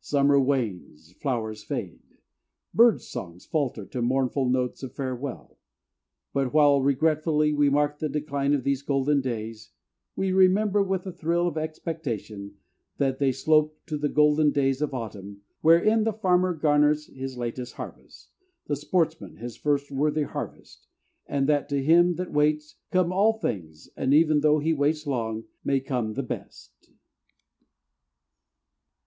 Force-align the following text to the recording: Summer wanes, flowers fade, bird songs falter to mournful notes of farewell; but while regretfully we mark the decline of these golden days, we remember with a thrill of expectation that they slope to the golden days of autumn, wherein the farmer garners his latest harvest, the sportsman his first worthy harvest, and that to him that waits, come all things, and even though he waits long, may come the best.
Summer 0.00 0.38
wanes, 0.38 1.12
flowers 1.14 1.64
fade, 1.64 2.02
bird 2.74 3.00
songs 3.00 3.46
falter 3.46 3.86
to 3.86 4.02
mournful 4.02 4.50
notes 4.50 4.82
of 4.82 4.92
farewell; 4.92 5.58
but 6.34 6.52
while 6.52 6.82
regretfully 6.82 7.54
we 7.54 7.70
mark 7.70 7.98
the 7.98 8.10
decline 8.10 8.52
of 8.52 8.64
these 8.64 8.82
golden 8.82 9.22
days, 9.22 9.70
we 10.14 10.30
remember 10.30 10.82
with 10.82 11.06
a 11.06 11.10
thrill 11.12 11.48
of 11.48 11.56
expectation 11.56 12.58
that 12.98 13.18
they 13.18 13.32
slope 13.32 13.80
to 13.86 13.96
the 13.96 14.10
golden 14.10 14.50
days 14.50 14.82
of 14.82 14.92
autumn, 14.92 15.40
wherein 15.62 16.04
the 16.04 16.12
farmer 16.12 16.52
garners 16.52 17.06
his 17.06 17.38
latest 17.38 17.72
harvest, 17.76 18.28
the 18.66 18.76
sportsman 18.76 19.36
his 19.36 19.56
first 19.56 19.90
worthy 19.90 20.24
harvest, 20.24 20.86
and 21.26 21.48
that 21.48 21.70
to 21.70 21.82
him 21.82 22.16
that 22.16 22.30
waits, 22.30 22.74
come 22.90 23.10
all 23.10 23.32
things, 23.38 23.88
and 23.96 24.12
even 24.12 24.40
though 24.40 24.58
he 24.58 24.74
waits 24.74 25.06
long, 25.06 25.44
may 25.64 25.80
come 25.80 26.12
the 26.12 26.22
best. 26.22 26.90